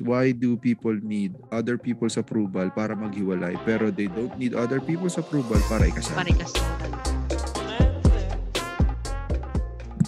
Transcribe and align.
Why 0.00 0.32
do 0.32 0.56
people 0.56 0.96
need 0.98 1.36
other 1.52 1.76
people's 1.76 2.16
approval 2.16 2.70
para 2.72 2.94
maghiwalay 2.96 3.58
pero 3.62 3.92
they 3.92 4.08
don't 4.10 4.34
need 4.38 4.54
other 4.56 4.80
people's 4.80 5.18
approval 5.20 5.58
para 5.68 5.86
ikasal? 5.86 6.16
Pare 6.16 6.32
kasi. 6.34 6.58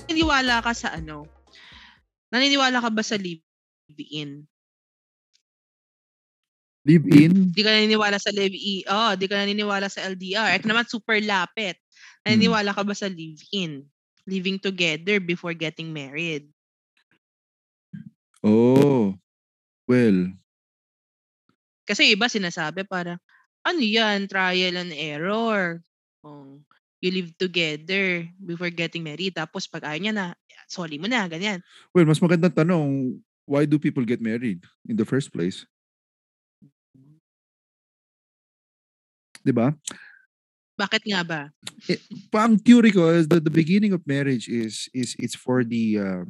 Naniniwala 0.07 0.65
ka 0.65 0.73
sa 0.73 0.97
ano? 0.97 1.29
Naniniwala 2.33 2.81
ka 2.81 2.89
ba 2.89 3.05
sa 3.05 3.21
live-in? 3.21 4.49
Live 6.87 7.07
in? 7.11 7.51
Di 7.53 7.61
ka 7.61 7.71
naniniwala 7.75 8.17
sa 8.17 8.31
live-in. 8.33 8.87
Oh, 8.89 9.13
di 9.19 9.27
ka 9.29 9.37
naniniwala 9.37 9.91
sa 9.93 10.07
LDR. 10.07 10.57
Ek 10.57 10.65
naman 10.65 10.89
super 10.89 11.21
lapit. 11.21 11.77
Naniniwala 12.25 12.73
ka 12.73 12.81
ba 12.87 12.95
sa 12.95 13.11
live-in? 13.11 13.85
Living 14.27 14.59
together 14.59 15.21
before 15.23 15.55
getting 15.55 15.93
married. 15.93 16.49
Oh. 18.47 19.19
Well, 19.87 20.35
Kasi 21.87 22.19
iba 22.19 22.27
sinasabi 22.27 22.83
parang, 22.83 23.23
ano 23.63 23.79
yan, 23.79 24.27
trial 24.27 24.75
and 24.75 24.91
error. 24.91 25.79
Oh, 26.27 26.59
you 26.99 27.15
live 27.15 27.31
together 27.39 28.27
before 28.43 28.75
getting 28.75 29.07
married. 29.07 29.39
Tapos 29.39 29.71
pag 29.71 29.87
ayaw 29.87 30.03
niya 30.03 30.13
na, 30.13 30.27
sorry 30.67 30.99
mo 30.99 31.07
na, 31.07 31.31
ganyan. 31.31 31.63
well, 31.95 32.03
mas 32.03 32.19
magandang 32.19 32.59
tanong, 32.59 33.23
why 33.47 33.63
do 33.63 33.79
people 33.79 34.03
get 34.03 34.19
married 34.19 34.67
in 34.91 34.99
the 34.99 35.07
first 35.07 35.31
place? 35.31 35.63
'Di 39.47 39.55
ba? 39.55 39.71
Bakit 40.75 41.03
nga 41.07 41.23
ba? 41.23 41.43
Pa 42.35 42.51
ang 42.51 42.59
theory 42.59 42.91
ko 42.91 43.15
is 43.15 43.31
that 43.31 43.47
the 43.47 43.55
beginning 43.55 43.95
of 43.95 44.03
marriage 44.03 44.51
is 44.51 44.91
is 44.91 45.15
it's 45.23 45.39
for 45.39 45.63
the 45.63 46.03
uh, 46.03 46.25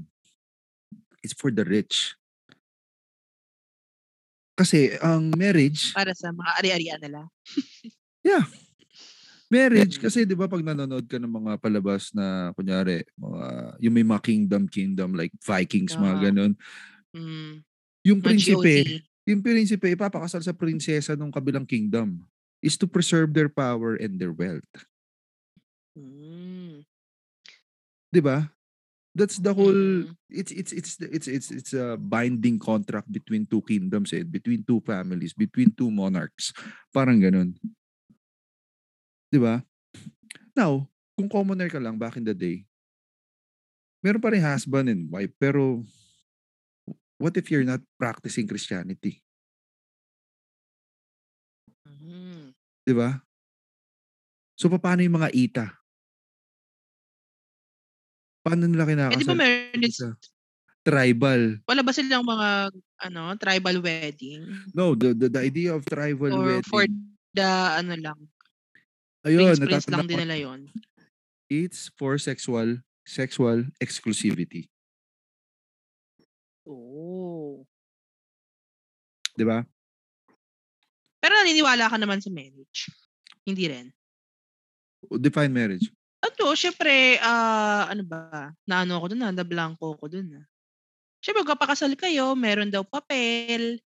it's 1.24 1.32
for 1.32 1.48
the 1.48 1.64
rich. 1.64 2.12
Kasi 4.56 4.96
ang 5.04 5.36
marriage, 5.36 5.92
Para 5.92 6.16
sa 6.16 6.32
mga 6.32 6.50
ari-arian 6.64 7.00
nila. 7.04 7.28
marriage 9.52 10.00
Mm. 10.00 10.02
kasi 10.02 10.26
'di 10.26 10.34
ba 10.34 10.50
pag 10.50 10.64
nanonood 10.64 11.06
ka 11.06 11.22
ng 11.22 11.30
mga 11.30 11.52
palabas 11.62 12.10
na 12.10 12.50
kunyari 12.58 13.06
mga 13.14 13.44
yung 13.78 13.94
may 13.94 14.02
mga 14.06 14.22
kingdom 14.26 14.62
kingdom 14.66 15.14
like 15.14 15.30
Vikings 15.44 15.94
mga 15.94 16.16
Oo. 16.18 16.24
ganun. 16.32 16.52
Mm, 17.14 17.52
Yung 18.04 18.20
mga 18.20 18.24
prinsipe, 18.26 18.74
yung 19.26 19.40
prinsipe 19.42 19.86
ipapakasal 19.92 20.42
sa 20.42 20.54
prinsesa 20.56 21.14
ng 21.14 21.30
kabilang 21.30 21.66
kingdom 21.66 22.24
is 22.64 22.74
to 22.80 22.88
preserve 22.90 23.30
their 23.36 23.50
power 23.50 23.94
and 24.00 24.18
their 24.18 24.32
wealth. 24.34 24.66
Mm. 25.96 26.86
'Di 28.12 28.20
ba? 28.22 28.55
That's 29.16 29.40
the 29.40 29.56
whole 29.56 29.72
Mm. 29.72 30.12
it's 30.28 30.52
it's 30.52 30.76
it's 30.76 31.00
it's 31.00 31.24
it's 31.24 31.48
it's 31.48 31.72
a 31.72 31.96
binding 31.96 32.60
contract 32.60 33.08
between 33.08 33.48
two 33.48 33.64
kingdoms 33.64 34.12
eh, 34.12 34.20
between 34.20 34.60
two 34.60 34.84
families, 34.84 35.32
between 35.32 35.72
two 35.72 35.88
monarchs. 35.88 36.52
Parang 36.92 37.16
ganun. 37.16 37.56
'Di 39.32 39.40
ba? 39.40 39.64
Now, 40.52 40.84
kung 41.16 41.32
commoner 41.32 41.72
ka 41.72 41.80
lang 41.80 41.96
back 41.96 42.20
in 42.20 42.28
the 42.28 42.36
day, 42.36 42.68
meron 44.04 44.20
pa 44.20 44.36
rin 44.36 44.44
husband 44.44 44.92
and 44.92 45.08
wife, 45.08 45.32
pero 45.40 45.80
what 47.16 47.32
if 47.40 47.48
you're 47.48 47.64
not 47.64 47.80
practicing 47.96 48.44
Christianity? 48.44 49.24
Mm. 51.88 52.52
'Di 52.84 52.92
ba? 52.92 53.24
So 54.60 54.68
paano 54.68 55.00
yung 55.00 55.16
mga 55.24 55.32
ita? 55.32 55.66
Paano 58.46 58.70
nila 58.70 58.86
Eh, 58.86 58.94
di 59.18 59.26
ba 59.26 59.34
kinakasal? 59.34 59.34
meron 59.34 59.80
din, 59.82 59.92
tribal. 60.86 61.42
wala 61.66 61.82
ba 61.82 61.90
silang 61.90 62.22
mga 62.22 62.70
ano, 63.02 63.22
tribal 63.42 63.82
wedding? 63.82 64.46
No, 64.70 64.94
the 64.94 65.10
the, 65.10 65.26
the 65.26 65.42
idea 65.42 65.74
of 65.74 65.82
tribal 65.82 66.30
Or 66.30 66.46
wedding. 66.46 66.70
for 66.70 66.86
the 67.34 67.50
ano 67.74 67.98
lang, 67.98 68.18
ayun, 69.26 69.50
prince-prince 69.58 69.90
lang 69.90 70.06
din 70.06 70.22
nila 70.22 70.38
yon. 70.38 70.70
It's 71.50 71.90
for 71.98 72.22
sexual 72.22 72.78
sexual 73.02 73.66
exclusivity, 73.82 74.70
Oh. 76.62 77.66
'di 79.34 79.42
ba? 79.42 79.66
Pero 81.18 81.32
naniniwala 81.34 81.90
ka 81.90 81.98
naman 81.98 82.22
sa 82.22 82.30
marriage? 82.30 82.86
Hindi 83.42 83.66
rin. 83.66 83.86
Define 85.18 85.50
marriage. 85.50 85.90
Ano, 86.26 86.58
syempre, 86.58 87.22
ah, 87.22 87.86
ano 87.86 88.02
ba, 88.02 88.50
naano 88.66 88.98
ako 88.98 89.14
dun 89.14 89.26
ah, 89.26 89.34
na-blanco 89.34 89.94
ko 89.94 90.06
dun 90.10 90.42
ah. 90.42 90.46
Syempre, 91.22 91.46
magpapakasal 91.46 91.94
kayo, 91.94 92.34
meron 92.34 92.70
daw 92.70 92.82
papel, 92.82 93.78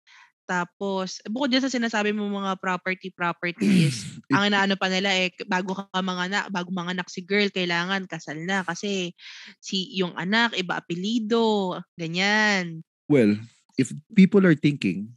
tapos, 0.50 1.22
bukod 1.30 1.46
dyan 1.46 1.62
sa 1.62 1.70
sinasabi 1.70 2.10
mo 2.10 2.26
mga 2.26 2.58
property, 2.58 3.14
properties, 3.14 4.02
ang 4.34 4.50
inaano 4.50 4.74
pa 4.74 4.90
nila 4.90 5.14
eh, 5.14 5.30
bago 5.46 5.78
ka 5.78 5.86
mga 5.94 6.22
anak, 6.26 6.44
bago 6.50 6.74
mga 6.74 6.98
anak 6.98 7.06
si 7.06 7.22
girl, 7.22 7.46
kailangan 7.54 8.10
kasal 8.10 8.34
na 8.42 8.66
kasi 8.66 9.14
si 9.62 9.94
yung 9.94 10.10
anak, 10.18 10.50
iba 10.58 10.82
apelido, 10.82 11.78
ganyan. 11.94 12.82
well, 13.06 13.34
if 13.78 13.94
people 14.14 14.42
are 14.42 14.54
thinking 14.54 15.14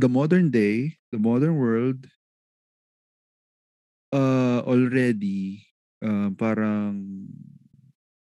the 0.00 0.08
modern 0.08 0.48
day, 0.48 0.96
the 1.12 1.20
modern 1.20 1.56
world 1.60 2.08
uh 4.14 4.60
already 4.64 5.64
uh, 6.00 6.32
parang 6.36 7.26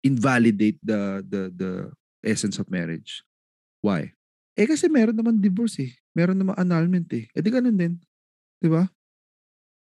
invalidate 0.04 0.80
the 0.84 1.24
the 1.26 1.42
the 1.54 1.72
essence 2.24 2.60
of 2.60 2.70
marriage. 2.72 3.24
Why? 3.82 4.14
Eh 4.58 4.66
kasi 4.66 4.90
meron 4.90 5.16
naman 5.18 5.40
divorce 5.40 5.80
eh. 5.86 5.94
Meron 6.18 6.40
naman 6.42 6.58
annulment 6.58 7.08
eh. 7.14 7.30
Eh 7.34 7.42
di 7.44 7.50
ganun 7.54 7.78
din. 7.78 7.94
'Di 8.62 8.70
ba? 8.72 8.90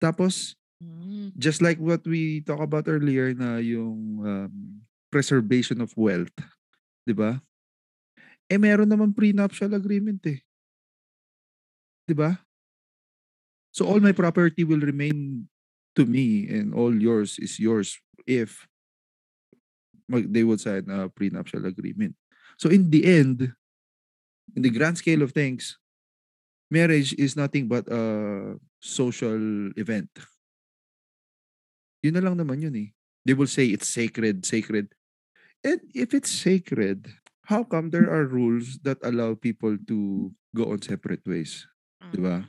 Tapos 0.00 0.56
Mm. 0.80 1.36
just 1.36 1.60
like 1.60 1.76
what 1.76 2.00
we 2.08 2.40
talk 2.40 2.56
about 2.64 2.88
earlier 2.88 3.36
na 3.36 3.60
yung 3.60 4.24
um, 4.24 4.80
preservation 5.12 5.76
of 5.84 5.92
wealth, 5.92 6.32
'di 7.04 7.12
ba? 7.12 7.44
Eh 8.48 8.56
meron 8.56 8.88
naman 8.88 9.12
prenuptial 9.12 9.76
agreement 9.76 10.24
eh. 10.24 10.40
'Di 12.08 12.16
ba? 12.16 12.40
So 13.76 13.84
all 13.86 14.00
my 14.00 14.16
property 14.16 14.64
will 14.64 14.80
remain 14.80 15.46
to 15.96 16.06
me 16.06 16.48
and 16.48 16.74
all 16.74 16.94
yours 16.94 17.38
is 17.38 17.58
yours 17.58 17.98
if 18.26 18.66
mag, 20.08 20.32
they 20.32 20.44
would 20.44 20.60
sign 20.60 20.90
a 20.90 21.08
prenuptial 21.08 21.64
agreement. 21.66 22.14
So 22.58 22.68
in 22.68 22.90
the 22.90 23.06
end, 23.06 23.52
in 24.54 24.62
the 24.62 24.70
grand 24.70 24.98
scale 24.98 25.22
of 25.22 25.32
things, 25.32 25.78
marriage 26.70 27.14
is 27.14 27.36
nothing 27.36 27.68
but 27.68 27.86
a 27.88 28.58
social 28.80 29.70
event. 29.76 30.10
Yun 32.02 32.14
na 32.14 32.20
lang 32.20 32.36
naman 32.36 32.62
yun 32.62 32.76
eh. 32.76 32.90
They 33.24 33.34
will 33.34 33.50
say 33.50 33.68
it's 33.68 33.88
sacred, 33.88 34.46
sacred. 34.46 34.88
And 35.62 35.80
if 35.92 36.14
it's 36.14 36.32
sacred, 36.32 37.12
how 37.44 37.64
come 37.64 37.90
there 37.90 38.08
are 38.08 38.24
rules 38.24 38.80
that 38.82 38.96
allow 39.04 39.34
people 39.34 39.76
to 39.76 40.32
go 40.56 40.72
on 40.72 40.80
separate 40.80 41.20
ways? 41.28 41.68
Di 42.12 42.16
ba? 42.16 42.48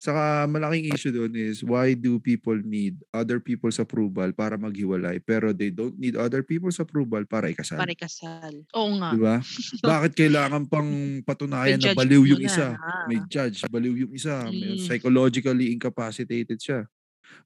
Saka 0.00 0.44
malaking 0.44 0.92
issue 0.92 1.08
doon 1.08 1.32
is 1.32 1.64
why 1.64 1.96
do 1.96 2.20
people 2.20 2.56
need 2.60 3.00
other 3.16 3.40
people's 3.40 3.80
approval 3.80 4.28
para 4.36 4.60
maghiwalay 4.60 5.16
pero 5.24 5.56
they 5.56 5.72
don't 5.72 5.96
need 5.96 6.20
other 6.20 6.44
people's 6.44 6.76
approval 6.76 7.24
para 7.24 7.48
ikasal? 7.48 7.88
Pare 7.88 7.94
kasal. 7.94 8.54
Oo 8.72 8.96
nga. 8.98 9.12
Di 9.12 9.18
ba? 9.22 9.38
Bakit 9.86 10.18
kailangan 10.18 10.66
pang 10.66 11.22
patunayan 11.22 11.78
na 11.78 11.86
baliw 11.86 12.26
yung 12.26 12.42
na, 12.42 12.50
isa? 12.50 12.82
May 13.06 13.22
judge, 13.22 13.62
baliw 13.70 13.94
yung 14.02 14.12
isa, 14.18 14.50
may 14.50 14.74
Mm. 14.74 14.82
psychologically 14.82 15.70
incapacitated 15.70 16.58
siya. 16.58 16.90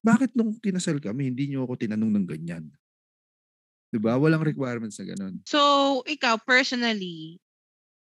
Bakit 0.04 0.34
nung 0.38 0.56
kinasal 0.60 0.98
kami, 1.02 1.30
hindi 1.32 1.52
niyo 1.52 1.64
ako 1.68 1.76
tinanong 1.84 2.12
ng 2.16 2.26
ganyan? 2.28 2.64
'Di 3.92 3.98
ba? 3.98 4.14
Walang 4.14 4.46
requirements 4.46 5.02
na 5.02 5.06
ganun. 5.10 5.42
So, 5.48 6.00
ikaw, 6.04 6.38
personally, 6.44 7.40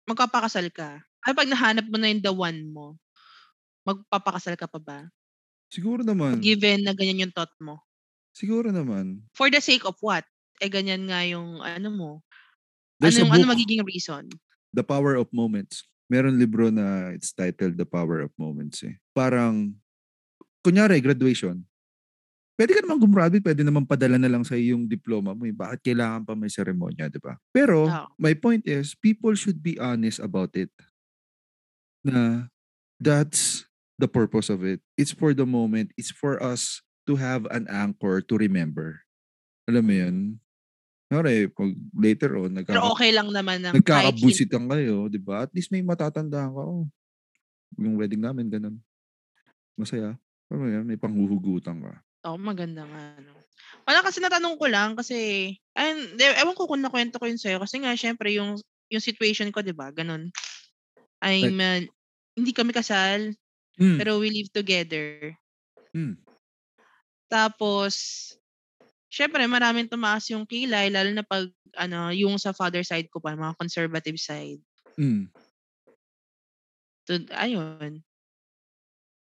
magpapakasal 0.09 0.69
ka. 0.73 1.01
Ay, 1.25 1.33
pag 1.33 1.49
nahanap 1.49 1.87
mo 1.89 1.97
na 1.97 2.09
yung 2.13 2.23
the 2.23 2.33
one 2.33 2.61
mo, 2.69 3.00
magpapakasal 3.87 4.55
ka 4.57 4.67
pa 4.69 4.79
ba? 4.81 4.99
Siguro 5.71 6.03
naman. 6.03 6.43
Given 6.43 6.83
na 6.83 6.91
ganyan 6.91 7.27
yung 7.29 7.33
thought 7.35 7.53
mo. 7.63 7.79
Siguro 8.35 8.71
naman. 8.71 9.23
For 9.35 9.47
the 9.47 9.63
sake 9.63 9.83
of 9.87 9.95
what? 10.03 10.27
Eh, 10.59 10.69
ganyan 10.69 11.07
nga 11.07 11.23
yung 11.25 11.63
ano 11.63 11.89
mo. 11.89 12.11
There's 13.01 13.17
a 13.17 13.25
Anong, 13.25 13.41
ano 13.41 13.55
magiging 13.55 13.81
reason? 13.81 14.29
The 14.75 14.85
Power 14.85 15.17
of 15.17 15.31
Moments. 15.33 15.87
Meron 16.11 16.37
libro 16.37 16.67
na 16.69 17.15
it's 17.15 17.31
titled 17.31 17.79
The 17.79 17.87
Power 17.87 18.21
of 18.21 18.31
Moments 18.35 18.83
eh. 18.83 18.99
Parang, 19.15 19.73
kunyari, 20.61 20.99
graduation. 21.01 21.63
Pwede 22.59 22.77
ka 22.77 22.85
naman 22.85 23.01
gumraduate, 23.01 23.41
pwede 23.41 23.65
naman 23.65 23.89
padala 23.89 24.21
na 24.21 24.29
lang 24.29 24.45
sa 24.45 24.53
yung 24.53 24.85
diploma 24.85 25.33
mo. 25.33 25.49
eh. 25.49 25.55
Bakit 25.55 25.81
kailangan 25.81 26.21
pa 26.27 26.37
may 26.37 26.51
seremonya, 26.51 27.09
di 27.09 27.17
ba? 27.17 27.39
Pero, 27.49 27.89
Oo. 27.89 28.07
my 28.21 28.35
point 28.37 28.61
is, 28.69 28.93
people 28.93 29.33
should 29.33 29.63
be 29.65 29.79
honest 29.81 30.21
about 30.21 30.53
it. 30.53 30.69
Na, 32.05 32.51
that's 33.01 33.65
the 34.01 34.09
purpose 34.09 34.49
of 34.49 34.65
it. 34.65 34.81
It's 34.97 35.13
for 35.13 35.33
the 35.37 35.45
moment. 35.45 35.93
It's 35.97 36.11
for 36.11 36.41
us 36.41 36.81
to 37.07 37.15
have 37.21 37.45
an 37.53 37.69
anchor 37.69 38.21
to 38.25 38.33
remember. 38.37 39.05
Alam 39.69 39.83
mo 39.87 39.93
yun? 39.95 40.17
Kunyari, 41.11 41.47
pag 41.51 41.71
later 41.95 42.31
on, 42.39 42.55
Pero 42.69 42.79
nagkaka 42.81 42.91
okey 42.93 43.11
lang 43.15 43.29
naman 43.33 43.59
ng 43.65 43.81
kahit 43.85 44.15
hin 44.17 44.37
nagkakabusitan 44.37 44.63
kayo, 44.69 45.07
'di 45.11 45.19
ba? 45.21 45.45
At 45.47 45.51
least 45.55 45.71
may 45.71 45.83
matatandaan 45.85 46.51
ka, 46.55 46.63
"Oh, 46.63 46.85
yung 47.79 47.95
wedding 47.99 48.21
namin 48.23 48.49
gano'n. 48.51 48.77
Masaya." 49.79 50.17
Mo 50.51 50.67
yun, 50.67 50.83
may 50.87 50.99
panghuhugutan 50.99 51.79
ka. 51.83 51.93
Oo, 52.27 52.37
maganda 52.37 52.85
nga 52.85 53.17
'no. 53.23 53.33
Wala 53.87 53.99
kasi 54.05 54.21
natanong 54.21 54.55
ko 54.61 54.65
lang 54.69 54.93
kasi 54.93 55.17
hindi, 55.73 56.23
ewan 56.37 56.53
ko 56.57 56.69
kung 56.69 56.83
nakuwento 56.85 57.17
ko 57.17 57.25
yun 57.25 57.41
sa'yo 57.41 57.57
kasi 57.63 57.81
nga 57.81 57.97
siyempre 57.97 58.29
yung 58.35 58.61
yung 58.93 59.03
situation 59.03 59.49
ko 59.49 59.65
'di 59.65 59.73
ba. 59.73 59.89
Like 59.89 61.55
I'm, 61.55 61.61
ah, 61.61 61.81
hindi 62.37 62.51
kami 62.53 62.73
kasal, 62.73 63.33
Hmm. 63.81 63.97
pero 63.97 64.21
we 64.21 64.29
live 64.29 64.53
together. 64.53 65.33
Hmm. 65.97 66.21
Tapos, 67.31 67.95
siyempre 69.09 69.43
maraming 69.49 69.89
tumaas 69.89 70.29
yung 70.29 70.45
kilay 70.45 70.93
lalo 70.93 71.09
na 71.15 71.25
'pag 71.25 71.49
ano, 71.79 72.11
yung 72.13 72.37
sa 72.37 72.53
father 72.53 72.83
side 72.85 73.09
ko 73.09 73.17
pa, 73.23 73.33
mga 73.33 73.57
conservative 73.57 74.19
side. 74.21 74.61
Hmm. 74.99 75.31
Tud 77.07 77.29
ayun. 77.33 78.03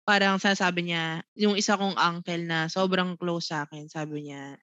Parang 0.09 0.41
sinasabi 0.41 0.89
niya, 0.89 1.21
yung 1.37 1.53
isa 1.59 1.77
kong 1.77 1.99
uncle 2.01 2.43
na 2.49 2.65
sobrang 2.73 3.13
close 3.21 3.53
sa'kin 3.53 3.93
sabi 3.93 4.31
niya 4.31 4.57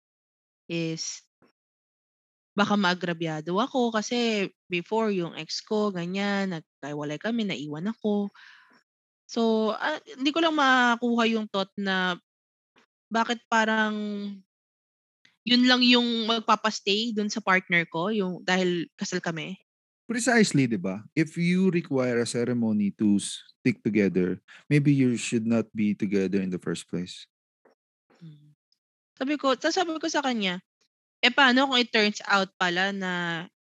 is 0.69 1.23
baka 2.55 2.79
maagrabyado 2.79 3.51
ako 3.59 3.91
kasi 3.91 4.47
before 4.71 5.11
yung 5.11 5.35
ex 5.35 5.59
ko 5.59 5.91
ganyan, 5.91 6.55
nagkahiwalay 6.55 7.19
kami, 7.19 7.43
naiwan 7.43 7.91
ako. 7.91 8.31
So, 9.29 9.73
ah, 9.73 9.97
hindi 10.05 10.29
ko 10.29 10.39
lang 10.41 10.53
makuha 10.57 11.25
yung 11.29 11.49
thought 11.49 11.73
na 11.77 12.17
bakit 13.11 13.41
parang 13.49 13.95
yun 15.45 15.69
lang 15.69 15.85
yung 15.85 16.25
magpapa-stay 16.25 17.13
dun 17.13 17.29
sa 17.29 17.37
partner 17.37 17.85
ko, 17.85 18.09
yung 18.09 18.41
dahil 18.41 18.89
kasal 18.97 19.21
kami? 19.21 19.61
Precisely, 20.09 20.69
'di 20.69 20.77
ba? 20.77 21.01
If 21.17 21.33
you 21.33 21.73
require 21.73 22.21
a 22.21 22.29
ceremony 22.29 22.93
to 23.01 23.17
stick 23.17 23.81
together, 23.81 24.37
maybe 24.69 24.93
you 24.93 25.17
should 25.17 25.49
not 25.49 25.65
be 25.73 25.97
together 25.97 26.37
in 26.37 26.53
the 26.53 26.61
first 26.61 26.85
place. 26.85 27.25
Hmm. 28.21 28.55
Sabi 29.17 29.35
ko 29.39 29.55
sabi 29.59 29.97
ko 29.99 30.07
sa 30.11 30.23
kanya, 30.25 30.59
"Eh, 31.23 31.33
paano 31.33 31.69
kung 31.69 31.79
it 31.81 31.91
turns 31.93 32.21
out 32.27 32.51
pala 32.59 32.91
na 32.95 33.11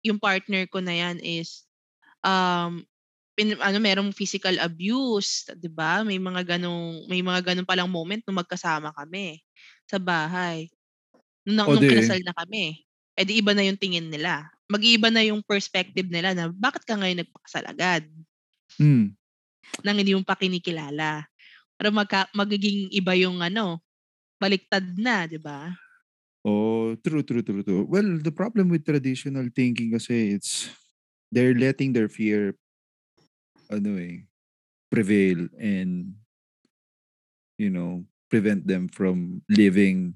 yung 0.05 0.19
partner 0.21 0.67
ko 0.69 0.79
na 0.83 0.93
'yan 0.95 1.17
is, 1.23 1.65
um, 2.25 2.83
pin 3.37 3.57
ano 3.59 3.77
merong 3.81 4.11
physical 4.15 4.55
abuse, 4.61 5.47
'di 5.57 5.69
ba? 5.73 6.01
May 6.05 6.17
mga 6.21 6.57
gano'ng 6.57 7.09
may 7.09 7.21
mga 7.25 7.41
gano'n 7.53 7.67
palang 7.69 7.89
moment 7.91 8.21
nung 8.25 8.39
magkasama 8.41 8.93
kami 8.95 9.41
sa 9.89 9.97
bahay. 10.01 10.69
Nung 11.47 11.69
O 11.69 11.75
nung 11.75 11.83
'di 11.83 11.89
kinasal 11.89 12.21
na 12.25 12.35
kami. 12.37 12.83
Eh, 13.19 13.25
di 13.27 13.39
iba 13.41 13.53
na 13.55 13.65
yung 13.67 13.79
tingin 13.79 14.09
nila. 14.11 14.47
Mag-iiba 14.71 15.09
na 15.13 15.23
yung 15.25 15.43
perspective 15.45 16.07
nila 16.09 16.33
na 16.37 16.49
bakit 16.53 16.83
ka 16.87 16.95
ngayon 16.97 17.23
nagpakasal 17.25 17.65
agad? 17.69 18.05
Hmm. 18.79 19.15
Nang 19.83 19.97
hindi 19.99 20.13
mo 20.15 20.23
pa 20.23 20.35
kinikilala. 20.39 21.27
Para 21.77 21.89
magka 21.93 22.21
magiging 22.35 22.89
iba 22.93 23.13
yung 23.17 23.39
ano, 23.43 23.79
baliktad 24.41 24.85
na, 24.99 25.25
'di 25.29 25.39
ba? 25.41 25.73
Oh, 26.45 26.95
true, 26.99 27.23
true, 27.23 27.41
true, 27.41 27.63
true. 27.63 27.85
Well, 27.87 28.19
the 28.19 28.31
problem 28.31 28.67
with 28.67 28.83
traditional 28.83 29.47
thinking 29.55 29.95
kasi 29.95 30.35
it's 30.35 30.67
they're 31.31 31.55
letting 31.55 31.93
their 31.93 32.09
fear 32.09 32.55
ano, 33.69 33.99
eh, 33.99 34.25
prevail 34.89 35.49
and 35.57 36.13
you 37.57 37.69
know, 37.69 38.03
prevent 38.29 38.65
them 38.65 38.89
from 38.89 39.41
living 39.49 40.13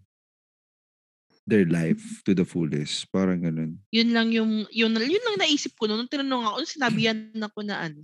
their 1.48 1.64
life 1.64 2.04
to 2.28 2.36
the 2.36 2.44
fullest, 2.44 3.08
parang 3.08 3.40
gano'n. 3.40 3.80
Yun 3.96 4.10
lang 4.12 4.28
yung 4.36 4.68
yun 4.68 4.92
yun 5.00 5.24
lang 5.24 5.38
naisip 5.40 5.80
ko 5.80 5.88
nun 5.88 6.04
nung 6.04 6.12
tinanong 6.12 6.44
ako, 6.44 6.56
nung 6.60 6.76
sinabihan 6.76 7.18
ako 7.40 7.60
na 7.64 7.88
ano, 7.88 8.04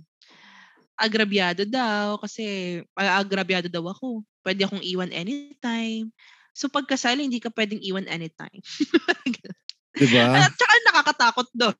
agrabyado 0.96 1.68
daw 1.68 2.16
kasi 2.24 2.80
aagrabyado 2.96 3.68
daw 3.68 3.84
ako. 3.92 4.24
Puwede 4.40 4.64
akong 4.64 4.80
iwan 4.80 5.12
anytime. 5.12 6.08
So, 6.56 6.72
'pag 6.72 6.88
kasal 6.88 7.20
hindi 7.20 7.42
ka 7.42 7.52
puwedeng 7.52 7.84
iwan 7.84 8.08
anytime. 8.08 8.64
Gano'n. 9.28 9.60
'Di 9.94 10.06
ba? 10.08 10.40
At 10.40 10.52
tsaka 10.56 10.74
nakakatakot 10.90 11.48
eh, 11.54 11.74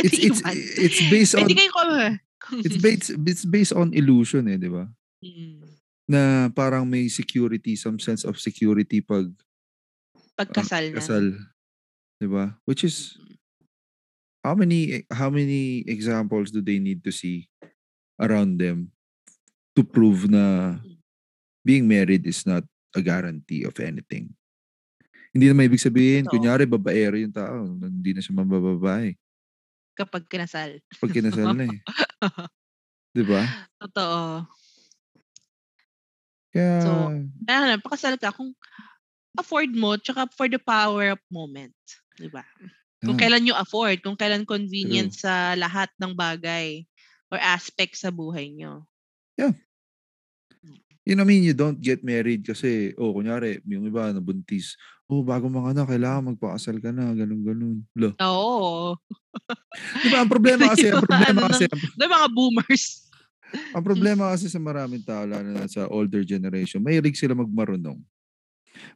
It's 0.06 0.18
it's 0.18 0.40
it's 0.80 1.00
based 1.12 1.34
on 1.36 1.46
di 1.46 1.54
kayo 1.54 1.70
it's 2.62 2.78
based 2.84 3.10
it's 3.14 3.44
based 3.46 3.74
on 3.74 3.94
illusion, 3.94 4.50
eh, 4.50 4.58
'di 4.58 4.70
ba? 4.70 4.90
Mm. 5.22 5.62
Na 6.10 6.22
parang 6.50 6.84
may 6.84 7.06
security, 7.06 7.78
some 7.78 7.96
sense 8.02 8.26
of 8.26 8.40
security 8.42 8.98
'pag 8.98 9.30
'Pag 10.34 10.48
ah, 10.50 10.54
kasal 10.58 10.84
na. 10.90 10.96
kasal, 10.98 11.24
'di 12.18 12.28
ba? 12.28 12.58
Which 12.66 12.82
is 12.82 13.16
how 14.42 14.58
many 14.58 15.06
how 15.12 15.30
many 15.30 15.86
examples 15.86 16.50
do 16.50 16.58
they 16.58 16.82
need 16.82 17.06
to 17.06 17.14
see 17.14 17.46
around 18.18 18.58
them 18.58 18.90
to 19.78 19.86
prove 19.86 20.26
na 20.26 20.76
being 21.62 21.86
married 21.86 22.26
is 22.26 22.42
not 22.42 22.66
a 22.92 23.00
guarantee 23.00 23.62
of 23.62 23.78
anything? 23.78 24.34
Hindi 25.32 25.48
naman 25.48 25.64
ibig 25.72 25.80
sabihin 25.80 26.28
Totoo. 26.28 26.36
kunyari 26.36 26.68
babaero 26.68 27.16
yung 27.16 27.32
tao, 27.32 27.64
hindi 27.80 28.12
na 28.12 28.20
siya 28.20 28.36
mabababae. 28.36 29.16
Kapag 30.02 30.26
kinasal. 30.26 30.82
'Pag 30.98 31.12
kinasal 31.14 31.50
na, 31.54 31.64
eh. 31.66 31.78
'Di 33.14 33.22
ba? 33.28 33.42
Totoo. 33.80 34.46
Kaya 36.52 36.68
So, 36.84 36.90
kaya 37.46 37.58
nga 37.62 37.84
pakasal 37.84 38.14
ka 38.20 38.34
kung 38.34 38.52
afford 39.38 39.72
mo 39.72 39.96
tsaka 39.96 40.28
for 40.36 40.48
the 40.50 40.60
power 40.60 41.14
of 41.16 41.20
moment, 41.32 41.74
'di 42.18 42.28
ba? 42.28 42.44
Kung 43.02 43.16
Yeah. 43.16 43.22
kailan 43.22 43.42
niyo 43.46 43.54
afford, 43.58 43.98
kung 44.04 44.18
kailan 44.18 44.46
convenient 44.46 45.10
True. 45.10 45.22
sa 45.26 45.32
lahat 45.58 45.90
ng 45.98 46.14
bagay 46.14 46.86
or 47.32 47.38
aspect 47.40 47.98
sa 47.98 48.10
buhay 48.14 48.52
niyo. 48.52 48.86
Yeah. 49.38 49.52
Hmm. 50.62 50.78
You 51.02 51.18
know, 51.18 51.26
I 51.26 51.26
mean, 51.26 51.42
you 51.42 51.50
don't 51.54 51.82
get 51.82 52.06
married 52.06 52.46
kasi, 52.46 52.94
oh, 52.94 53.10
kunyari 53.10 53.58
yung 53.66 53.90
iba 53.90 54.14
nabuntis, 54.14 54.78
"Oh, 55.12 55.20
bago 55.30 55.46
manganak 55.52 55.86
kailangan 55.92 56.32
magpakasal 56.32 56.76
ka 56.84 56.90
na," 56.96 57.12
gano'n, 57.20 57.42
gano'n. 57.48 57.76
Hala. 57.96 58.10
Oo. 58.20 58.96
'Di 60.02 60.08
ba 60.12 60.22
ang 60.22 60.30
problema 60.30 60.74
kasi 60.74 60.90
ang 60.90 61.02
mga 61.10 61.26
problema 61.28 61.46
ano 61.46 61.46
kasi 61.48 61.64
ng 61.70 61.82
yung 62.00 62.12
mga 62.12 62.28
boomers. 62.34 62.84
ang 63.72 63.84
problema 63.84 64.32
kasi 64.32 64.52
sa 64.52 64.60
maraming 64.60 65.00
tao 65.04 65.24
lalo 65.24 65.48
na 65.48 65.64
sa 65.68 65.88
older 65.88 66.20
generation, 66.28 66.84
mahilig 66.84 67.16
sila 67.16 67.32
magmarunong. 67.36 68.00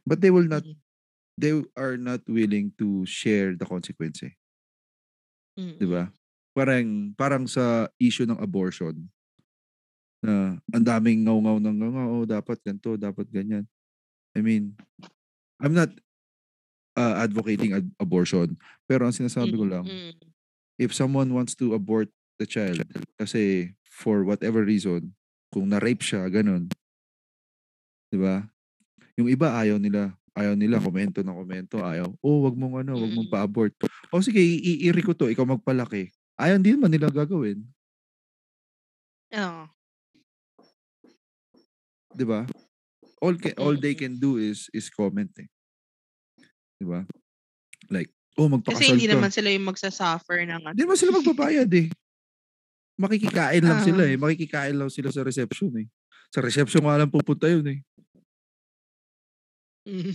But 0.05 0.21
they 0.21 0.31
will 0.33 0.47
not 0.49 0.65
Mm. 0.65 0.77
they 1.39 1.53
are 1.77 1.97
not 1.97 2.23
willing 2.29 2.73
to 2.79 3.05
share 3.07 3.55
the 3.57 3.65
consequence, 3.67 4.23
eh. 4.25 4.35
'Di 5.77 5.85
ba? 5.89 6.09
Parang 6.57 7.13
parang 7.13 7.45
sa 7.45 7.85
issue 8.01 8.25
ng 8.25 8.41
abortion. 8.41 9.09
Na 10.25 10.57
ang 10.73 10.81
daming 10.85 11.21
ngaw-ngaw 11.29 11.57
ng 11.61 11.75
ngaw-ngaw, 11.77 12.09
"Oh, 12.21 12.25
dapat 12.25 12.57
ganito, 12.65 12.97
dapat 12.97 13.29
ganyan." 13.29 13.69
I 14.37 14.41
mean, 14.45 14.77
I'm 15.61 15.73
not, 15.75 15.91
ah, 16.97 17.21
advocating 17.23 17.77
ad 17.77 17.87
abortion, 18.01 18.57
pero 18.89 19.05
ang 19.07 19.15
sinasabi 19.15 19.55
ko 19.59 19.65
lang, 19.69 19.87
mm. 19.87 20.33
if 20.81 20.93
someone 20.95 21.33
wants 21.33 21.55
to 21.57 21.73
abort 21.77 22.09
the 22.41 22.47
child 22.49 22.85
kasi 23.19 23.73
for 23.85 24.23
whatever 24.27 24.63
reason, 24.65 25.13
kung 25.53 25.69
na-rape 25.73 26.03
siya 26.03 26.27
gano'n 26.31 26.73
'di 28.11 28.17
ba? 28.19 28.47
Yung 29.19 29.29
iba 29.31 29.53
ayaw 29.57 29.77
nila, 29.81 30.15
ayaw 30.37 30.55
nila 30.57 30.81
komento 30.83 31.21
ng 31.23 31.35
komento, 31.37 31.81
ayaw, 31.83 32.13
"Oh, 32.23 32.45
'wag 32.47 32.55
mong 32.59 32.75
ano, 32.85 33.03
'wag 33.03 33.13
mong 33.13 33.29
Mm. 33.29 33.31
pa-abort." 33.31 33.73
"O 34.13 34.21
sige 34.23 34.39
iiri 34.41 35.01
ko 35.03 35.13
'to, 35.17 35.29
ikaw 35.31 35.45
magpalaki." 35.47 36.11
Ayaw 36.39 36.59
hindi 36.61 36.73
naman 36.75 36.91
nila 36.93 37.09
gagawin. 37.13 37.63
Oo. 39.33 39.67
'Di 42.15 42.25
ba? 42.27 42.41
All 43.21 43.35
ca 43.41 43.51
all 43.59 43.77
they 43.77 43.95
Mm. 43.95 44.03
can 44.03 44.19
do 44.19 44.37
is 44.37 44.69
is 44.73 44.89
comment, 44.91 45.31
eh. 45.39 45.49
'Di 46.79 46.85
ba? 46.85 47.01
Like, 47.89 48.11
"Oh, 48.37 48.47
Kasi 48.47 48.53
magpakasal 48.53 48.95
hindi 48.97 49.07
ka." 49.09 49.13
naman 49.17 49.31
sila 49.33 49.49
yung 49.53 49.67
magsa-suffer 49.69 50.37
ng. 50.45 50.61
Hindi 50.73 50.83
naman 50.85 50.99
sila 50.99 51.11
magbabayad, 51.17 51.69
eh. 51.73 51.87
Makikikain 52.97 53.61
lang 53.61 53.77
sila, 53.85 54.09
eh, 54.09 54.17
makikikain 54.17 54.73
lang 54.73 54.89
sila 54.89 55.13
sa 55.13 55.21
reception, 55.21 55.69
eh. 55.77 55.85
Sa 56.33 56.41
reception 56.41 56.81
nga 56.81 56.97
lang 56.97 57.13
pupunta 57.13 57.45
yun, 57.45 57.65
eh. 57.69 57.79
Mm. 59.85 60.11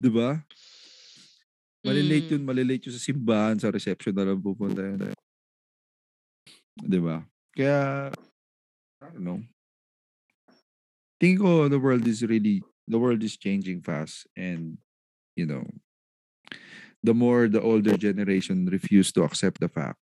'Di 0.00 0.10
ba? 0.12 0.40
Male-late 1.84 2.34
yun, 2.34 2.42
Hmm. 2.42 2.48
male-late 2.48 2.88
yun 2.88 2.94
sa 2.96 3.02
simbahan, 3.04 3.56
sa 3.60 3.70
reception 3.70 4.14
na 4.16 4.24
lang 4.26 4.40
pupunta 4.40 4.80
yun, 4.82 5.12
eh. 5.12 5.16
'Di 6.76 6.98
ba? 7.00 7.24
Kaya, 7.56 8.12
I 9.02 9.06
don't 9.12 9.24
know. 9.24 9.40
Tingin 11.20 11.40
ko 11.40 11.68
the 11.72 11.80
world 11.80 12.04
is 12.04 12.20
really 12.20 12.60
the 12.84 13.00
world 13.00 13.24
is 13.24 13.36
changing 13.40 13.80
fast 13.80 14.28
and, 14.36 14.76
you 15.36 15.46
know, 15.46 15.64
the 17.02 17.14
more 17.14 17.48
the 17.48 17.60
older 17.60 17.96
generation 17.96 18.66
refuse 18.66 19.12
to 19.12 19.22
accept 19.22 19.60
the 19.60 19.68
fact. 19.68 19.98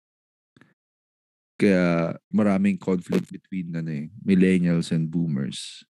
Kaya 1.61 2.17
maraming 2.33 2.81
conflict 2.81 3.29
between 3.33 3.77
ano, 3.77 3.93
eh, 3.93 4.09
millennials 4.25 4.93
and 4.93 5.09
boomers. 5.09 5.85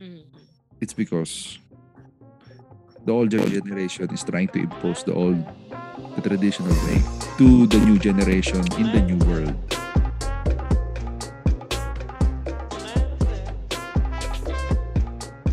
Mm. 0.00 0.24
It's 0.80 0.96
because 0.96 1.60
the 3.04 3.12
older 3.12 3.44
generation 3.44 4.08
is 4.12 4.24
trying 4.24 4.48
to 4.56 4.64
impose 4.64 5.04
the 5.04 5.12
old, 5.12 5.44
the 6.16 6.22
traditional 6.24 6.72
way 6.88 7.04
to 7.36 7.68
the 7.68 7.80
new 7.84 8.00
generation 8.00 8.64
in 8.80 8.88
the 8.92 9.02
new 9.04 9.20
world. 9.28 9.69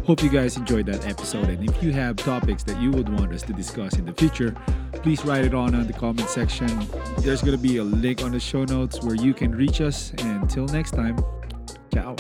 Hope 0.08 0.24
you 0.24 0.30
guys 0.30 0.56
enjoyed 0.56 0.86
that 0.86 1.06
episode. 1.06 1.50
And 1.50 1.70
if 1.70 1.84
you 1.84 1.92
have 1.92 2.16
topics 2.16 2.64
that 2.64 2.82
you 2.82 2.92
would 2.92 3.10
want 3.10 3.34
us 3.34 3.42
to 3.42 3.52
discuss 3.52 3.98
in 3.98 4.06
the 4.06 4.14
future, 4.14 4.56
please 4.94 5.26
write 5.26 5.44
it 5.44 5.54
on 5.54 5.76
in 5.76 5.86
the 5.86 5.92
comment 5.92 6.30
section. 6.30 6.68
There's 7.18 7.42
going 7.42 7.58
to 7.58 7.62
be 7.62 7.76
a 7.76 7.84
link 7.84 8.24
on 8.24 8.32
the 8.32 8.40
show 8.40 8.64
notes 8.64 9.04
where 9.04 9.16
you 9.16 9.34
can 9.34 9.54
reach 9.54 9.82
us. 9.82 10.12
And 10.20 10.44
until 10.44 10.66
next 10.68 10.92
time, 10.92 11.20
ciao. 11.94 12.16